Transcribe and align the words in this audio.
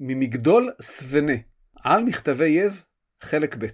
ממגדול 0.00 0.70
סבנה, 0.82 1.32
על 1.82 2.04
מכתבי 2.04 2.48
יב, 2.48 2.82
חלק 3.22 3.56
ב'. 3.56 3.66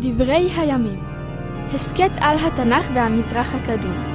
דברי 0.00 0.50
הימים 0.56 1.00
הסכת 1.74 2.10
על 2.20 2.38
התנ"ך 2.38 2.90
והמזרח 2.94 3.54
הקדום. 3.54 4.10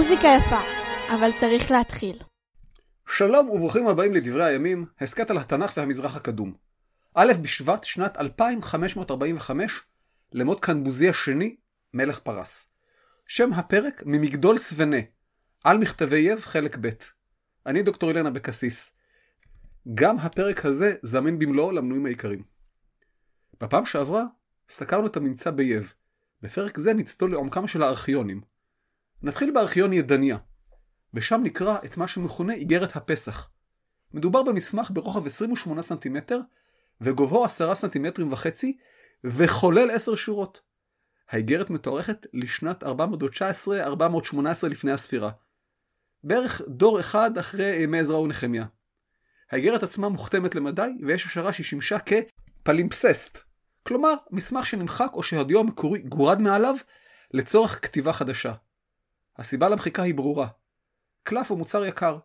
מוזיקה 0.00 0.28
יפה, 0.38 0.60
אבל 1.14 1.30
צריך 1.40 1.70
להתחיל. 1.70 2.18
שלום 3.08 3.50
וברוכים 3.50 3.86
הבאים 3.86 4.14
לדברי 4.14 4.44
הימים, 4.44 4.86
הסכת 5.00 5.30
על 5.30 5.38
התנ"ך 5.38 5.72
והמזרח 5.76 6.16
הקדום. 6.16 6.54
א' 7.14 7.32
בשבט 7.42 7.84
שנת 7.84 8.16
2545 8.16 9.80
למות 10.32 10.60
קנבוזי 10.60 11.08
השני, 11.08 11.56
מלך 11.94 12.18
פרס. 12.18 12.66
שם 13.26 13.52
הפרק 13.52 14.02
ממגדול 14.06 14.58
סבנה, 14.58 14.96
על 15.64 15.78
מכתבי 15.78 16.18
יב 16.18 16.40
חלק 16.40 16.76
ב'. 16.80 16.88
אני 17.66 17.82
דוקטור 17.82 18.08
אילן 18.08 18.26
אבקסיס. 18.26 18.96
גם 19.94 20.18
הפרק 20.18 20.66
הזה 20.66 20.94
זמין 21.02 21.38
במלואו 21.38 21.72
למנויים 21.72 22.06
העיקריים. 22.06 22.42
בפעם 23.60 23.86
שעברה 23.86 24.24
סקרנו 24.68 25.06
את 25.06 25.16
הממצא 25.16 25.50
ביב. 25.50 25.94
בפרק 26.42 26.78
זה 26.78 26.94
נצלול 26.94 27.30
לעומקם 27.30 27.66
של 27.66 27.82
הארכיונים. 27.82 28.50
נתחיל 29.22 29.50
בארכיון 29.50 29.92
ידניה, 29.92 30.36
ושם 31.14 31.40
נקרא 31.44 31.78
את 31.84 31.96
מה 31.96 32.08
שמכונה 32.08 32.52
איגרת 32.52 32.96
הפסח. 32.96 33.50
מדובר 34.14 34.42
במסמך 34.42 34.90
ברוחב 34.90 35.26
28 35.26 35.82
סנטימטר 35.82 36.40
וגובהו 37.00 37.44
10 37.44 37.74
סנטימטרים 37.74 38.32
וחצי 38.32 38.76
וכולל 39.24 39.90
10 39.90 40.14
שורות. 40.14 40.60
האיגרת 41.30 41.70
מתוארכת 41.70 42.26
לשנת 42.32 42.82
419-418 42.84 42.86
לפני 44.70 44.92
הספירה. 44.92 45.30
בערך 46.24 46.62
דור 46.68 47.00
אחד 47.00 47.38
אחרי 47.38 47.82
ימי 47.82 47.98
עזרא 47.98 48.16
ונחמיה. 48.16 48.64
האיגרת 49.50 49.82
עצמה 49.82 50.08
מוכתמת 50.08 50.54
למדי 50.54 50.90
ויש 51.06 51.26
השערה 51.26 51.52
שהיא 51.52 51.66
שימשה 51.66 51.96
כפלימפססט. 51.98 53.38
כלומר, 53.82 54.14
מסמך 54.30 54.66
שנמחק 54.66 55.10
או 55.12 55.22
שהדיו 55.22 55.60
המקורי 55.60 56.02
גורד 56.02 56.42
מעליו 56.42 56.76
לצורך 57.34 57.78
כתיבה 57.82 58.12
חדשה. 58.12 58.52
הסיבה 59.40 59.68
למחיקה 59.68 60.02
היא 60.02 60.14
ברורה. 60.14 60.48
קלף 61.22 61.50
הוא 61.50 61.58
מוצר 61.58 61.84
יקר. 61.84 62.18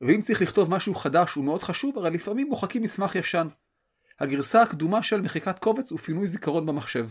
ואם 0.00 0.20
צריך 0.20 0.42
לכתוב 0.42 0.70
משהו 0.70 0.94
חדש 0.94 1.36
ומאוד 1.36 1.62
חשוב, 1.62 1.98
הרי 1.98 2.10
לפעמים 2.10 2.48
מוחקים 2.48 2.82
מסמך 2.82 3.14
ישן. 3.14 3.48
הגרסה 4.20 4.62
הקדומה 4.62 5.02
של 5.02 5.20
מחיקת 5.20 5.58
קובץ 5.58 5.92
ופינוי 5.92 6.26
זיכרון 6.26 6.66
במחשב. 6.66 7.08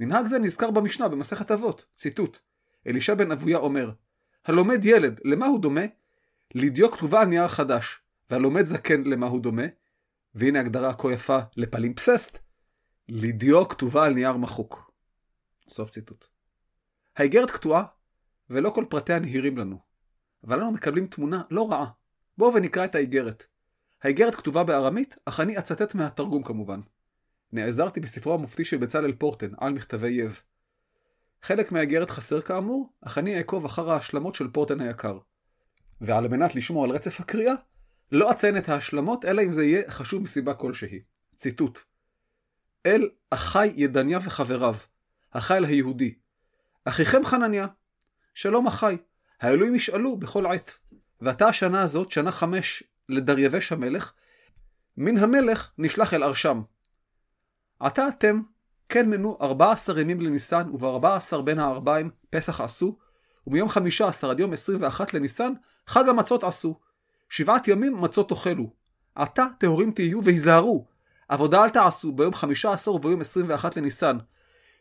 מנהג 0.00 0.26
זה 0.26 0.38
נזכר 0.38 0.70
במשנה 0.70 1.08
במסכת 1.08 1.50
אבות, 1.50 1.84
ציטוט. 1.94 2.38
אלישע 2.86 3.14
בן 3.14 3.32
אבויה 3.32 3.58
אומר, 3.58 3.90
הלומד 4.44 4.84
ילד, 4.84 5.20
למה 5.24 5.46
הוא 5.46 5.60
דומה? 5.60 5.84
לדיו 6.54 6.90
כתובה 6.90 7.20
על 7.20 7.26
נייר 7.26 7.48
חדש, 7.48 8.00
והלומד 8.30 8.64
זקן 8.64 9.02
למה 9.04 9.26
הוא 9.26 9.40
דומה? 9.40 9.66
והנה 10.34 10.60
הגדרה 10.60 10.94
כה 10.94 11.12
יפה 11.12 11.38
לפלימפססט, 11.56 12.38
לדיו 13.08 13.68
כתובה 13.68 14.04
על 14.04 14.14
נייר 14.14 14.36
מחוק. 14.36 14.90
סוף 15.68 15.90
ציטוט. 15.90 16.24
האיגרת 17.16 17.50
קטועה 17.50 17.84
ולא 18.50 18.70
כל 18.70 18.84
פרטיה 18.88 19.18
נהירים 19.18 19.58
לנו. 19.58 19.78
אבל 20.44 20.60
אנו 20.60 20.72
מקבלים 20.72 21.06
תמונה 21.06 21.42
לא 21.50 21.70
רעה. 21.70 21.86
בואו 22.38 22.54
ונקרא 22.54 22.84
את 22.84 22.94
האיגרת. 22.94 23.44
האיגרת 24.02 24.34
כתובה 24.34 24.64
בארמית, 24.64 25.16
אך 25.24 25.40
אני 25.40 25.58
אצטט 25.58 25.94
מהתרגום 25.94 26.42
כמובן. 26.42 26.80
נעזרתי 27.52 28.00
בספרו 28.00 28.34
המופתי 28.34 28.64
של 28.64 28.76
בצלאל 28.76 29.12
פורטן, 29.12 29.50
על 29.58 29.72
מכתבי 29.72 30.08
יב. 30.08 30.40
חלק 31.42 31.72
מהאיגרת 31.72 32.10
חסר 32.10 32.40
כאמור, 32.40 32.92
אך 33.00 33.18
אני 33.18 33.38
אעקוב 33.38 33.64
אחר 33.64 33.90
ההשלמות 33.90 34.34
של 34.34 34.48
פורטן 34.48 34.80
היקר. 34.80 35.18
ועל 36.00 36.28
מנת 36.28 36.54
לשמור 36.54 36.84
על 36.84 36.90
רצף 36.90 37.20
הקריאה, 37.20 37.54
לא 38.12 38.30
אציין 38.30 38.58
את 38.58 38.68
ההשלמות, 38.68 39.24
אלא 39.24 39.42
אם 39.42 39.50
זה 39.50 39.64
יהיה 39.64 39.90
חשוב 39.90 40.22
מסיבה 40.22 40.54
כלשהי. 40.54 41.00
ציטוט: 41.36 41.78
אל 42.86 43.10
אחי 43.30 43.72
ידניה 43.76 44.18
וחבריו, 44.22 44.74
החיל 45.32 45.64
היהודי. 45.64 46.14
אחיכם 46.84 47.24
חנניה, 47.24 47.66
שלום 48.40 48.66
אחי, 48.66 48.96
האלוהים 49.40 49.74
ישאלו 49.74 50.16
בכל 50.16 50.46
עת. 50.46 50.78
ועתה 51.20 51.46
השנה 51.46 51.82
הזאת, 51.82 52.10
שנה 52.10 52.32
חמש 52.32 52.82
לדריווש 53.08 53.72
המלך, 53.72 54.12
מן 54.96 55.16
המלך 55.16 55.70
נשלח 55.78 56.14
אל 56.14 56.22
ארשם. 56.22 56.62
עתה 57.80 58.08
אתם, 58.08 58.40
כן 58.88 59.10
מנו 59.10 59.38
ארבע 59.40 59.72
עשר 59.72 59.98
ימים 59.98 60.20
לניסן, 60.20 60.70
ובארבע 60.72 61.16
עשר 61.16 61.40
בין 61.40 61.58
הארבעים 61.58 62.10
פסח 62.30 62.60
עשו, 62.60 62.98
ומיום 63.46 63.68
חמישה 63.68 64.08
עשר 64.08 64.30
עד 64.30 64.40
יום 64.40 64.52
עשרים 64.52 64.82
ואחת 64.82 65.14
לניסן, 65.14 65.52
חג 65.86 66.08
המצות 66.08 66.44
עשו. 66.44 66.78
שבעת 67.28 67.68
ימים 67.68 68.00
מצות 68.00 68.28
תאכלו. 68.28 68.72
עתה 69.14 69.46
טהורים 69.58 69.90
תהיו 69.90 70.24
והיזהרו. 70.24 70.86
עבודה 71.28 71.64
אל 71.64 71.70
תעשו 71.70 72.12
ביום 72.12 72.34
חמישה 72.34 72.72
עשר 72.72 72.94
וביום 72.94 73.20
עשרים 73.20 73.46
ואחת 73.48 73.76
לניסן. 73.76 74.18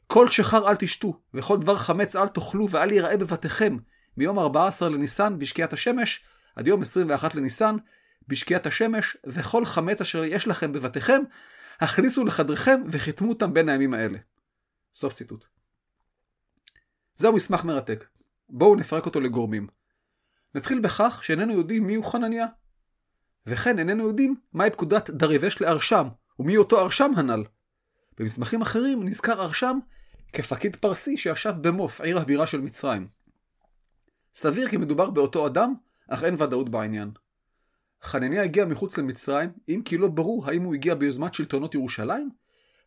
כל 0.08 0.28
שחר 0.28 0.70
אל 0.70 0.76
תשתו, 0.76 1.20
וכל 1.34 1.58
דבר 1.58 1.78
חמץ 1.78 2.16
אל 2.16 2.28
תאכלו, 2.28 2.70
ואל 2.70 2.92
יראה 2.92 3.18
בבתיכם, 3.18 3.78
מיום 4.18 4.40
14 4.40 4.90
לניסן 4.90 5.40
בשקיעת 5.40 5.74
השמש, 5.74 6.24
עד 6.56 6.68
יום 6.68 6.82
21 6.82 7.36
לניסן 7.36 7.76
בשקיעת 8.28 8.66
השמש, 8.66 9.18
וכל 9.26 9.66
חמץ 9.66 10.02
אשר 10.02 10.24
יש 10.24 10.48
לכם 10.48 10.72
בבתיכם, 10.72 11.22
הכניסו 11.80 12.26
לחדריכם 12.26 12.82
וחיתמו 12.92 13.30
אותם 13.30 13.54
בין 13.54 13.70
הימים 13.70 13.94
האלה. 13.94 14.18
סוף 14.94 15.14
ציטוט. 15.14 15.46
זהו 17.16 17.34
מסמך 17.34 17.64
מרתק. 17.64 18.06
בואו 18.50 18.76
נפרק 18.76 19.06
אותו 19.06 19.20
לגורמים. 19.20 19.68
נתחיל 20.56 20.80
בכך 20.80 21.20
שאיננו 21.24 21.54
יודעים 21.54 21.88
מיהו 21.88 22.04
חנניה. 22.04 22.46
וכן 23.48 23.80
איננו 23.80 24.08
יודעים 24.08 24.36
מהי 24.54 24.72
פקודת 24.72 25.10
דריווש 25.10 25.62
לארשם, 25.62 26.08
ומי 26.40 26.58
אותו 26.58 26.80
ארשם 26.80 27.12
הנ"ל. 27.16 27.44
במסמכים 28.18 28.62
אחרים 28.62 29.04
נזכר 29.04 29.42
ארשם 29.42 29.80
כפקיד 30.34 30.76
פרסי 30.76 31.18
שישב 31.18 31.54
במוף, 31.62 32.02
עיר 32.02 32.18
הבירה 32.18 32.48
של 32.48 32.62
מצרים. 32.62 33.08
סביר 34.36 34.70
כי 34.70 34.78
מדובר 34.78 35.10
באותו 35.10 35.48
אדם, 35.48 35.74
אך 36.08 36.24
אין 36.24 36.42
ודאות 36.42 36.70
בעניין. 36.70 37.12
חנניה 38.04 38.44
הגיע 38.44 38.66
מחוץ 38.66 38.98
למצרים, 38.98 39.50
אם 39.70 39.82
כי 39.86 39.98
לא 39.98 40.08
ברור 40.08 40.50
האם 40.50 40.64
הוא 40.64 40.74
הגיע 40.74 40.96
ביוזמת 40.96 41.34
שלטונות 41.34 41.76
ירושלים, 41.76 42.30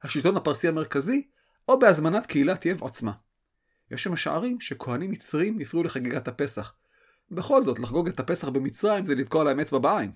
השלטון 0.02 0.36
הפרסי 0.36 0.68
המרכזי, 0.68 1.28
או 1.68 1.78
בהזמנת 1.78 2.26
קהילת 2.26 2.66
יב 2.66 2.84
עצמה. 2.84 3.12
יש 3.90 4.02
שמשערים 4.02 4.60
שכהנים 4.60 5.10
מצרים 5.10 5.60
הפריעו 5.60 5.84
לחגיגת 5.84 6.28
הפסח. 6.28 6.74
בכל 7.30 7.62
זאת, 7.62 7.78
לחגוג 7.78 8.08
את 8.08 8.20
הפסח 8.20 8.48
במצרים 8.48 9.06
זה 9.06 9.14
לתקוע 9.14 9.44
להם 9.44 9.60
אצבע 9.60 9.78
בעין. 9.78 10.12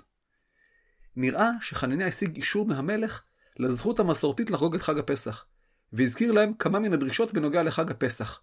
נראה 1.16 1.50
שחנניה 1.60 2.06
השיג 2.06 2.36
אישור 2.36 2.66
מהמלך 2.66 3.22
לזכות 3.56 4.00
המסורתית 4.00 4.50
לחגוג 4.50 4.74
את 4.74 4.82
חג 4.82 4.98
הפסח. 4.98 5.46
והזכיר 5.94 6.32
להם 6.32 6.54
כמה 6.54 6.78
מן 6.78 6.92
הדרישות 6.92 7.32
בנוגע 7.32 7.62
לחג 7.62 7.90
הפסח. 7.90 8.42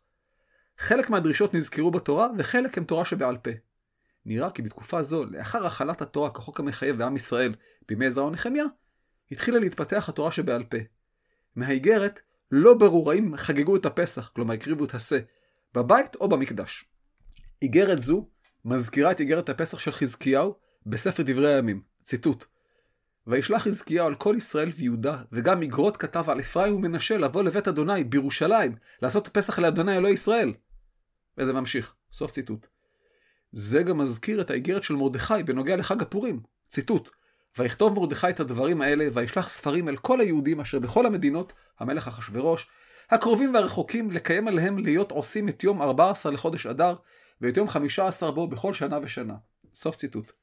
חלק 0.77 1.09
מהדרישות 1.09 1.53
נזכרו 1.53 1.91
בתורה, 1.91 2.27
וחלק 2.37 2.77
הם 2.77 2.83
תורה 2.83 3.05
שבעל 3.05 3.37
פה. 3.37 3.51
נראה 4.25 4.51
כי 4.51 4.61
בתקופה 4.61 5.03
זו, 5.03 5.25
לאחר 5.25 5.65
החלת 5.65 6.01
התורה 6.01 6.29
כחוק 6.29 6.59
המחייב 6.59 6.97
בעם 6.97 7.15
ישראל 7.15 7.55
בימי 7.87 8.05
עזרא 8.05 8.23
ונחמיה, 8.23 8.63
התחילה 9.31 9.59
להתפתח 9.59 10.09
התורה 10.09 10.31
שבעל 10.31 10.63
פה. 10.63 10.77
מהאיגרת 11.55 12.19
לא 12.51 12.73
ברור 12.73 13.11
האם 13.11 13.37
חגגו 13.37 13.75
את 13.75 13.85
הפסח, 13.85 14.31
כלומר 14.35 14.53
הקריבו 14.53 14.85
את 14.85 14.95
השה, 14.95 15.19
בבית 15.73 16.15
או 16.15 16.29
במקדש. 16.29 16.85
איגרת 17.61 18.01
זו 18.01 18.27
מזכירה 18.65 19.11
את 19.11 19.19
איגרת 19.19 19.49
הפסח 19.49 19.79
של 19.79 19.91
חזקיהו 19.91 20.55
בספר 20.85 21.23
דברי 21.25 21.53
הימים. 21.53 21.81
ציטוט: 22.03 22.45
וישלח 23.27 23.61
חזקיהו 23.61 24.07
על 24.07 24.15
כל 24.15 24.35
ישראל 24.37 24.69
ויהודה, 24.75 25.21
וגם 25.31 25.59
מגרות 25.59 25.97
כתב 25.97 26.29
על 26.29 26.39
אפרים 26.39 26.75
ומנשה 26.75 27.17
לבוא 27.17 27.43
לבית 27.43 27.67
אדוני 27.67 28.03
בירושלים, 28.03 28.75
לעשות 29.01 29.27
פסח 29.27 29.59
לאדוני 29.59 29.97
אלוהי 29.97 30.13
ישראל. 30.13 30.53
וזה 31.37 31.53
ממשיך, 31.53 31.93
סוף 32.11 32.31
ציטוט. 32.31 32.67
זה 33.51 33.83
גם 33.83 33.97
מזכיר 33.97 34.41
את 34.41 34.51
האיגרת 34.51 34.83
של 34.83 34.95
מרדכי 34.95 35.43
בנוגע 35.45 35.75
לחג 35.75 36.01
הפורים. 36.01 36.41
ציטוט: 36.69 37.09
ויכתוב 37.57 37.99
מרדכי 37.99 38.29
את 38.29 38.39
הדברים 38.39 38.81
האלה, 38.81 39.07
וישלח 39.13 39.49
ספרים 39.49 39.89
אל 39.89 39.97
כל 39.97 40.21
היהודים 40.21 40.59
אשר 40.59 40.79
בכל 40.79 41.05
המדינות, 41.05 41.53
המלך 41.79 42.07
אחשורוש, 42.07 42.67
הקרובים 43.09 43.53
והרחוקים, 43.53 44.11
לקיים 44.11 44.47
עליהם 44.47 44.77
להיות 44.77 45.11
עושים 45.11 45.49
את 45.49 45.63
יום 45.63 45.81
14 45.81 46.31
לחודש 46.31 46.65
אדר, 46.65 46.95
ואת 47.41 47.57
יום 47.57 47.69
חמישה 47.69 48.07
עשר 48.07 48.31
בו 48.31 48.47
בכל 48.47 48.73
שנה 48.73 48.99
ושנה. 49.03 49.35
סוף 49.73 49.95
ציטוט. 49.95 50.40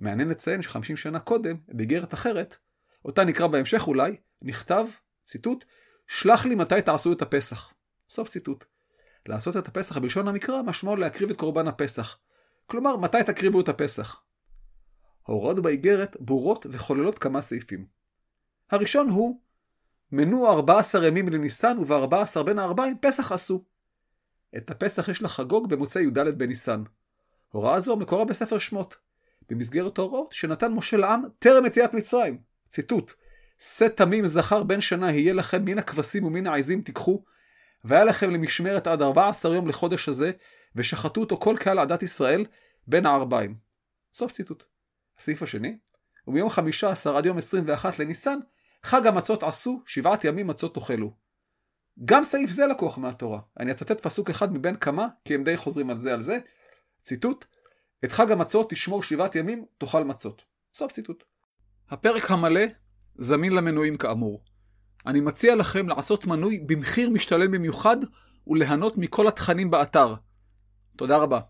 מעניין 0.00 0.28
לציין 0.28 0.62
שחמישים 0.62 0.96
שנה 0.96 1.20
קודם, 1.20 1.56
באיגרת 1.68 2.14
אחרת, 2.14 2.56
אותה 3.04 3.24
נקרא 3.24 3.46
בהמשך 3.46 3.86
אולי, 3.86 4.16
נכתב, 4.42 4.86
ציטוט, 5.24 5.64
שלח 6.06 6.46
לי 6.46 6.54
מתי 6.54 6.82
תעשו 6.82 7.12
את 7.12 7.22
הפסח. 7.22 7.72
סוף 8.08 8.28
ציטוט. 8.28 8.64
לעשות 9.26 9.56
את 9.56 9.68
הפסח 9.68 9.98
בלשון 9.98 10.28
המקרא 10.28 10.62
משמעו 10.62 10.96
להקריב 10.96 11.30
את 11.30 11.36
קורבן 11.36 11.68
הפסח. 11.68 12.18
כלומר, 12.66 12.96
מתי 12.96 13.18
תקריבו 13.26 13.60
את 13.60 13.68
הפסח? 13.68 14.22
ההוראות 15.28 15.60
באיגרת 15.60 16.16
ברורות 16.20 16.66
וכוללות 16.70 17.18
כמה 17.18 17.40
סעיפים. 17.40 17.86
הראשון 18.70 19.08
הוא, 19.08 19.40
מנו 20.12 20.50
14 20.50 21.06
ימים 21.06 21.28
לניסן 21.28 21.78
וב-14 21.78 22.42
בין 22.42 22.58
הארבעים 22.58 22.96
פסח 23.00 23.32
עשו. 23.32 23.64
את 24.56 24.70
הפסח 24.70 25.08
יש 25.08 25.22
לחגוג 25.22 25.70
במוצאי 25.70 26.02
י"ד 26.02 26.18
בניסן. 26.18 26.82
הוראה 27.48 27.80
זו 27.80 27.96
מקורה 27.96 28.24
בספר 28.24 28.58
שמות, 28.58 28.96
במסגרת 29.50 29.98
ההוראות 29.98 30.32
שנתן 30.32 30.72
משה 30.72 30.96
לעם 30.96 31.22
טרם 31.38 31.66
יציאת 31.66 31.94
מצרים. 31.94 32.38
ציטוט: 32.68 33.12
שא 33.60 33.88
תמים 33.88 34.26
זכר 34.26 34.62
בן 34.62 34.80
שנה 34.80 35.12
יהיה 35.12 35.32
לכם 35.32 35.64
מן 35.64 35.78
הכבשים 35.78 36.24
ומן 36.24 36.46
העזים 36.46 36.82
תיקחו, 36.82 37.24
והיה 37.84 38.04
לכם 38.04 38.30
למשמרת 38.30 38.86
עד 38.86 39.02
14 39.02 39.54
יום 39.54 39.68
לחודש 39.68 40.08
הזה, 40.08 40.30
ושחטו 40.76 41.20
אותו 41.20 41.36
כל 41.36 41.56
קהל 41.60 41.78
עדת 41.78 42.02
ישראל 42.02 42.46
בין 42.86 43.06
הערביים. 43.06 43.54
סוף 44.12 44.32
ציטוט. 44.32 44.64
הסעיף 45.18 45.42
השני, 45.42 45.78
ומיום 46.26 46.50
15 46.50 47.18
עד 47.18 47.26
יום 47.26 47.38
21 47.38 47.98
לניסן, 47.98 48.38
חג 48.82 49.06
המצות 49.06 49.42
עשו, 49.42 49.82
שבעת 49.86 50.24
ימים 50.24 50.46
מצות 50.46 50.74
תאכלו. 50.74 51.12
גם 52.04 52.24
סעיף 52.24 52.50
זה 52.50 52.66
לקוח 52.66 52.98
מהתורה. 52.98 53.40
אני 53.60 53.72
אצטט 53.72 54.00
פסוק 54.00 54.30
אחד 54.30 54.52
מבין 54.52 54.76
כמה, 54.76 55.08
כי 55.24 55.34
הם 55.34 55.44
די 55.44 55.56
חוזרים 55.56 55.90
על 55.90 56.00
זה 56.00 56.12
על 56.14 56.22
זה. 56.22 56.38
ציטוט: 57.02 57.44
את 58.04 58.12
חג 58.12 58.32
המצות 58.32 58.70
תשמור 58.70 59.02
שבעת 59.02 59.34
ימים, 59.34 59.64
תאכל 59.78 60.04
מצות. 60.04 60.42
סוף 60.72 60.92
ציטוט. 60.92 61.24
הפרק 61.90 62.30
המלא 62.30 62.60
זמין 63.18 63.52
למנויים 63.52 63.96
כאמור. 63.96 64.42
אני 65.06 65.20
מציע 65.20 65.54
לכם 65.54 65.88
לעשות 65.88 66.26
מנוי 66.26 66.60
במחיר 66.66 67.10
משתלם 67.10 67.50
במיוחד 67.52 67.96
וליהנות 68.46 68.98
מכל 68.98 69.28
התכנים 69.28 69.70
באתר. 69.70 70.14
תודה 70.96 71.16
רבה. 71.16 71.40